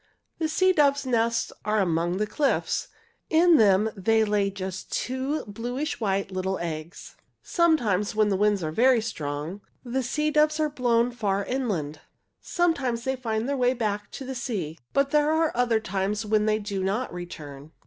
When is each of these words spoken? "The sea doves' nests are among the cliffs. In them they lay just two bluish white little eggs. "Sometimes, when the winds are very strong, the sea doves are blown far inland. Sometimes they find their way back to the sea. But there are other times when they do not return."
"The 0.39 0.49
sea 0.49 0.73
doves' 0.73 1.05
nests 1.05 1.53
are 1.63 1.77
among 1.79 2.17
the 2.17 2.25
cliffs. 2.25 2.87
In 3.29 3.57
them 3.57 3.91
they 3.95 4.23
lay 4.25 4.49
just 4.49 4.91
two 4.91 5.45
bluish 5.45 5.99
white 5.99 6.31
little 6.31 6.57
eggs. 6.57 7.15
"Sometimes, 7.43 8.15
when 8.15 8.29
the 8.29 8.35
winds 8.35 8.63
are 8.63 8.71
very 8.71 8.99
strong, 8.99 9.61
the 9.83 10.01
sea 10.01 10.31
doves 10.31 10.59
are 10.59 10.69
blown 10.71 11.11
far 11.11 11.45
inland. 11.45 11.99
Sometimes 12.39 13.03
they 13.03 13.15
find 13.15 13.47
their 13.47 13.55
way 13.57 13.75
back 13.75 14.09
to 14.13 14.25
the 14.25 14.33
sea. 14.33 14.79
But 14.91 15.11
there 15.11 15.29
are 15.29 15.51
other 15.53 15.79
times 15.79 16.25
when 16.25 16.47
they 16.47 16.57
do 16.57 16.83
not 16.83 17.13
return." 17.13 17.71